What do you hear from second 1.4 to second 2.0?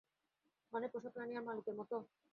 মালিকের মতো?